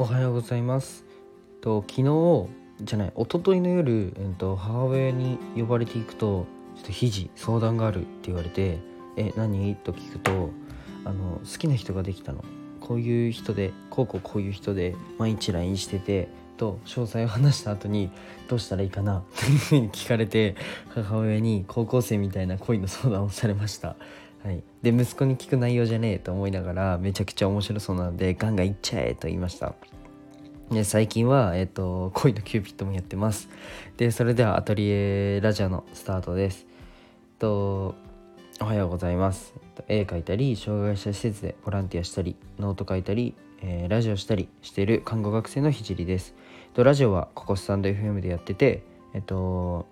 [0.00, 1.04] おはようございます。
[1.60, 2.46] と昨日
[2.82, 6.46] じゃない一昨日の夜、えっと、母親に呼ばれていくと
[6.78, 8.78] 「ちょっと肘相談がある」って言われて
[9.18, 10.50] 「え何?」と聞くと
[11.04, 12.44] あの好きな人ができたの
[12.78, 18.12] こういう人でこうこうこういう人で毎日 LINE しててと詳細を話した後に
[18.46, 20.54] どうしたらいいかなというふうに聞かれて
[20.90, 23.96] 母親に高校生みたいな恋の相談をされました。
[24.44, 29.74] はい、で息子に聞く内容じゃねえと思いながらめちゃくちゃ面白そうなのでガンガンいっちゃえと言いました。
[30.70, 33.48] で最近は、えっと、恋のキューピッドもやってます。
[33.96, 36.66] でそれではアトリエラジオのスタートです。
[37.38, 37.94] と
[38.60, 39.54] おはようございます。
[39.88, 46.34] 絵描いたり障害者施設でボランティアしたりノート書いたり、えーラジオしたりしている看護学生のひじりです。
[46.74, 48.82] とラジオはここスタンド FM でやってて
[49.14, 49.86] えっと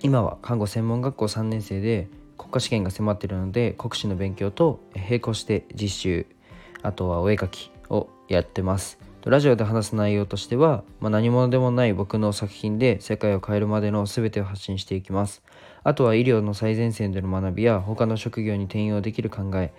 [0.00, 2.08] 今は看護専門学校3年生で
[2.46, 6.26] 国家試験が迫っているので国試の勉強と並行して実習
[6.82, 8.98] あとはお絵描きをやってます。
[9.24, 15.42] ラジオで話す内容としては、まあ、何者でもない僕の作品で世界を変えるまでの全てを発信していきます。
[15.82, 19.72] あとは医療の最前線での学びや他の職業に転用できる考え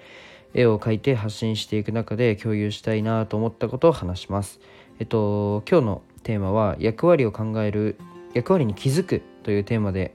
[0.54, 4.60] 絵を描いて発信していく中で共有したいなと思ったことを話します。
[5.00, 7.96] えっと今日のテーマは役割を考える
[8.34, 10.14] 役割に気づくというテーマで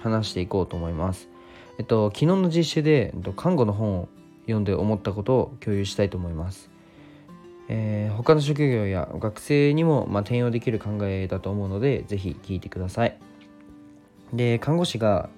[0.00, 1.30] 話していこうと思います。
[1.78, 4.08] えっと、昨日の実習で、えっと、看護の本を
[4.42, 6.70] 読んで思ったことを共有したいと思います。
[7.68, 13.18] えー他の職業や学生にも、まあ、転用できる考えだと思うので、ぜひ聞いてください。
[14.32, 15.28] で、看護師が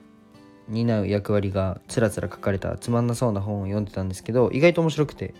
[0.69, 5.35] 担う役割がつらつら書かれたつまんなそうな本を読んでたんですけど、意外と面白くて、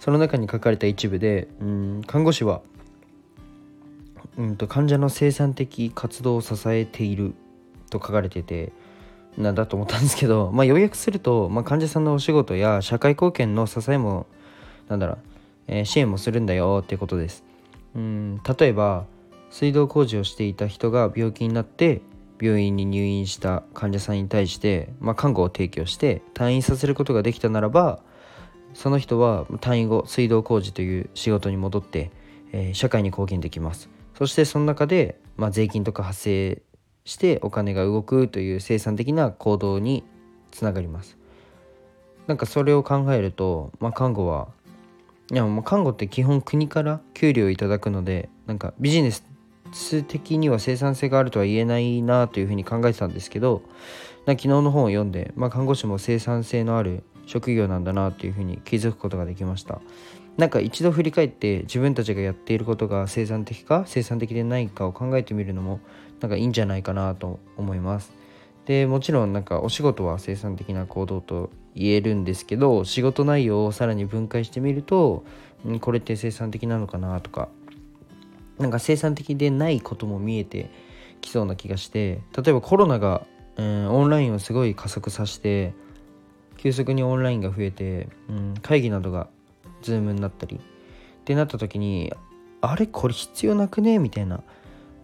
[0.00, 2.60] その中に書かれた一部で、うん看護師は、
[4.36, 7.34] うんと患者の生産的活動を支えている
[7.88, 8.72] と書かれてて、
[9.38, 14.26] なんだと思ったんですけど、まあ、要約すると、まあ、患者さんのお仕事や社会貢献の支えも
[14.88, 15.18] なんだろう、
[15.68, 17.44] えー支援もするんだよってことです。
[17.94, 19.06] うん例えば
[19.50, 22.02] 水道工事をしていた人が病気になって
[22.40, 28.00] 病院に入院した患者さんに対して、まあ、看護を提供して退院させることができたならば
[28.74, 32.10] その人は退院後水道工事という仕事に戻って、
[32.52, 33.88] えー社会に貢献できます。
[34.16, 36.62] そしてその中で、まあ、税金とか発生
[37.06, 40.04] してお金が動くという生産的な行動に
[40.50, 41.16] つながります。
[42.26, 44.48] なんかそれを考えると、まあ、看護は
[45.30, 49.24] いやもう看護って基本国から給料をいただくのでなんかビジネス
[50.02, 53.62] 的には生産性があるとは言えないなというふうに考えてたんですけど
[54.24, 59.80] な昨日の本を読んで、まあ、看護師も生産性のある職業なんだなというふうに気づくことができました。
[60.36, 65.80] なんか一度振り返って自分たちがやっていることが生産的か生産的でないかを考えてみるのも
[66.20, 68.12] なんかいいんじゃないかなと思います。
[68.66, 75.24] でもちろんなんかお仕事は生産的な行動と言えるんですけど仕事内容をさらに分解してみると
[75.80, 77.48] これって生産的なのかなとか
[78.58, 80.70] なんか生産的でないことも見えて
[81.20, 83.26] きそうな気がして例えばコロナが、
[83.56, 85.74] うん、オンラインをすごい加速させて
[86.56, 89.28] 急速にオンラインが増えて、うん、会議などが
[89.82, 90.60] Zoom になったりっ
[91.24, 92.12] てなった時に
[92.60, 94.42] あれこれ必要なくねみたいな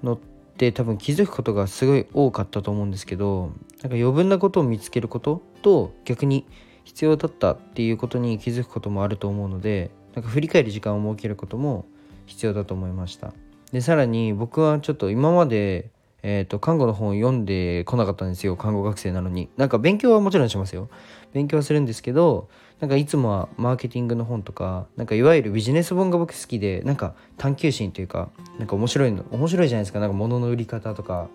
[0.02, 0.18] のっ
[0.56, 3.52] て多分気づくことがすごい多かったと思うんですけど
[3.82, 6.46] なんか余分なことを見つけることと逆に
[6.84, 11.86] 必要だったっていうことに気づくこともあると思うのでなんか振り返る時間を設けることも
[12.26, 13.32] 必要だと思いました。
[13.72, 15.90] でさらに僕はちょっと今まで
[16.22, 18.56] えー、と看護の本を読んでこなかったんですよ。
[18.56, 19.48] 看護学生なのに。
[19.56, 20.88] なんか勉強はもちろんしますよ。
[21.32, 22.48] 勉強はするんですけど
[22.80, 30.00] なんかいつもはマーケティングの本とかなんかいわゆるビジネス本が僕好きでなんか探求心というかなんか面白いの面白いじゃないですか。
[30.00, 31.28] なんか物の売り方とか。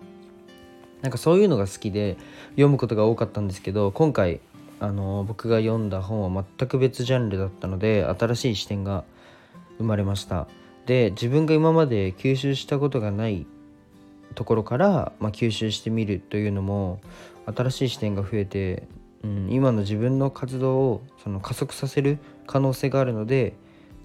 [1.00, 2.16] なんかそういうのが好きで
[2.50, 4.40] 読むことが多かったんですけど今回
[4.80, 9.04] あの僕が読んだ本は全く別ジャンルだったので新しい視点が
[9.78, 10.48] 生まれました。
[10.86, 13.46] で自分が今まで吸収したことがない
[14.38, 17.00] ところから、まあ、吸収してみるというのも
[17.46, 18.86] 新しい視点が増えて、
[19.24, 23.54] うん、今の自分の活動をその加速させる可能性があるので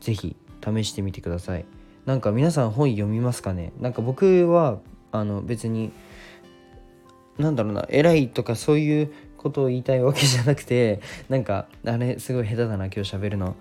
[0.02, 0.36] 是非
[0.66, 1.66] 試してみてください。
[2.07, 3.74] なんか皆さん本読みますかね？
[3.80, 4.80] なんか僕は
[5.12, 5.92] あの別に
[7.38, 11.00] なんだろうな偉いとかそういうことを言いたいわけじゃなくて
[11.30, 13.56] なんかあれすごい下手だな今日喋るの。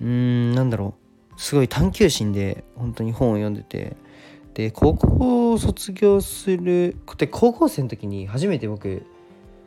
[0.00, 0.94] うーんなんだろ
[1.36, 1.40] う。
[1.40, 3.96] すごい探求心で本当に本を読んでて
[4.56, 9.04] で高校を卒業するで高校生の時に初めて僕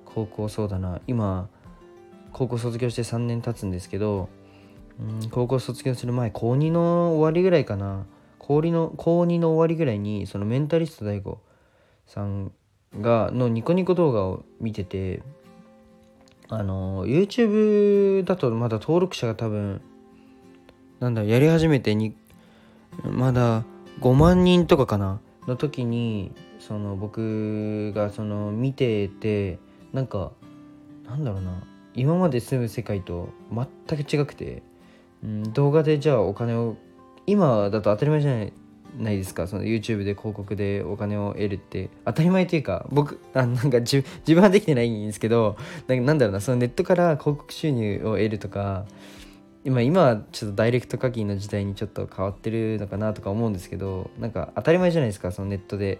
[0.03, 1.47] 高校そうだな今
[2.33, 4.30] 高校卒業して3年経つんですけど
[5.00, 8.07] うん高校卒業する前高2の終わりぐらいかな
[8.39, 11.38] 高2の高2の終わりぐらいにそのメンタリスト DAIGO
[12.07, 12.51] さん
[13.00, 15.21] がのニコニコ動画を見てて
[16.47, 19.81] あの YouTube だとまだ登録者が多分
[21.00, 22.15] なんだやり始めてに
[23.03, 23.63] まだ
[24.01, 25.19] 5万人とかかな？
[25.47, 29.59] の時にその僕がその見てて
[29.93, 30.31] なんか
[31.05, 31.63] なんだろうな。
[31.95, 34.61] 今まで住む世界と全く違くて、
[35.23, 36.77] うん、動画でじゃあお金を
[37.25, 38.53] 今だと当たり前じゃない
[38.97, 39.47] ないですか。
[39.47, 41.89] その YouTube で広告でお金を得るって。
[42.05, 45.57] 当たり前というか僕あなんか自分はできてないんですけど
[45.87, 46.41] なんだろうな。
[46.41, 48.85] そのネットから広告収入を得るとか
[49.65, 56.00] 今今はちょっとダイレクト課金の時代にちょっと変わってるのかなとか思うんですけどなんか当たり前じゃないですかそのネットで。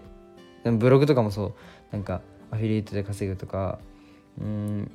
[0.62, 1.54] ブログとかもそう
[1.90, 2.20] なんか
[2.50, 3.78] アフィリエイトで稼ぐとか
[4.38, 4.90] うん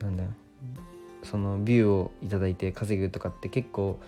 [0.00, 0.24] なんだ
[1.22, 3.98] そのビューを頂いて稼ぐとかって結構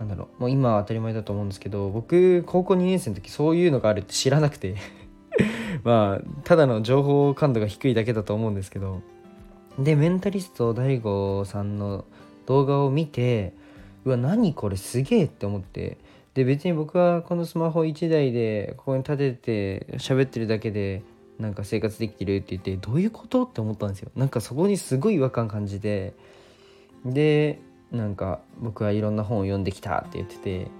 [0.00, 4.76] なんだろうもう今は当たり前だと思うんですけど僕高校2年生の時そういうのがあるって知らなくて。
[5.82, 9.02] まあただの情報感度が低いだけだと思うんですけど。
[9.78, 12.04] でメンタリスト DAIGO さんの
[12.46, 13.52] 動画を見て
[14.04, 15.98] うわ何これすげえって思って。
[16.34, 19.32] で別に僕はこのスマホ1台でここに立て
[19.86, 21.02] て喋ってるだけで
[21.38, 24.10] なんか生活できてるって言ってどういうことって思ったんですよ。
[24.16, 26.14] なんかそこにすごい違和感感じて
[27.04, 27.60] で
[27.92, 30.70] なんか僕はいろんな本を読んできたって言ってて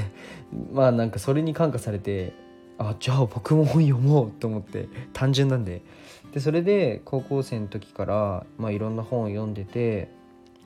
[0.72, 2.32] まあなんかそれに感化されて
[2.78, 5.82] あじゃあ僕も本読もうと思って単純なんで。
[6.32, 10.08] でそれで高校生の時から、まあ、いろんな本を読んでて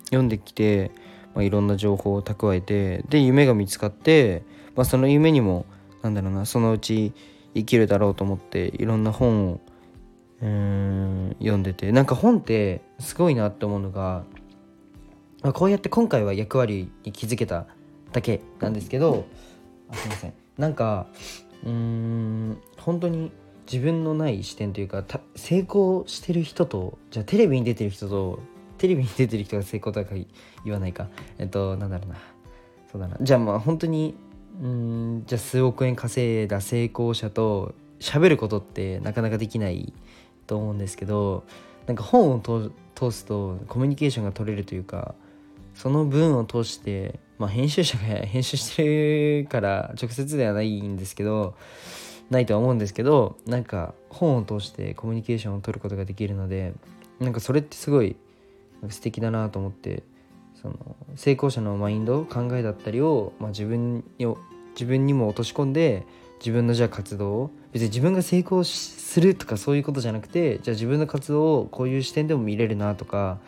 [0.09, 0.91] 読んできて、
[1.35, 4.43] まあ、いろんな情報を蓄えてで夢が見つかって、
[4.75, 5.67] まあ、その夢にも
[6.03, 7.13] なんだろうなそのうち
[7.55, 9.61] 生きるだろうと思っていろんな本を
[10.41, 14.25] うん読んでてなんか本ってすごいなって思うのが
[15.43, 17.67] あこうやって今回は役割に気づけた
[18.13, 19.27] だけなんですけど
[19.91, 20.35] あすいません。
[20.57, 21.07] なんか
[21.65, 23.33] うん本当に
[23.71, 25.05] 自分のない視点というか
[25.37, 28.41] 成功してる人とじゃあテレビに出てる人と
[28.79, 30.15] テレビに出てる人が成功とか
[30.65, 31.09] 言わないか。
[31.39, 32.17] えっとなんだろうな。
[32.91, 33.17] そうだな。
[33.21, 34.15] じゃあまあ本当に
[34.63, 39.93] うんじゃあ数億円稼いだ成功者と喋ることってなかなかできない
[40.47, 41.45] と思うんですけど
[41.87, 45.15] なんか本を通すとコミュニケーションが取れるというか
[45.75, 51.55] その文を通して、まあ、編集者が編集してるから直接ではないんですけど
[52.31, 56.75] ないとは思うんですけどなんか本を通してコミュニケーションを取ることができるので
[57.21, 58.17] なんかそれってすごい
[58.89, 60.03] 素敵だなと思って
[60.55, 64.27] その成功者のマインド考えだったりを、まあ、自分に
[64.73, 66.07] 自分にも落とし込んで
[66.39, 73.39] 自分のじゃあ活動を別に自分が成功するとかそういうことじゃなくてじゃあ自分の活動をこういう視点でも見れるなとか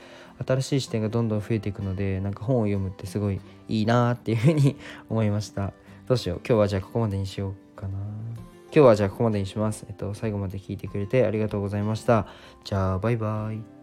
[0.46, 4.76] 新しい視点がどんどん増えていくのでなんか本を読むってすごいいいなっていうふうに
[5.08, 5.72] 思いました。
[6.06, 6.38] どうしよう。
[6.38, 7.98] 今日はじゃあここまでにしようかな。
[7.98, 9.84] 今日はじゃあここまでにします。
[9.88, 12.26] えっと最後まで聞いてくれてありがとうございました。
[12.64, 13.79] じゃあバイバイ。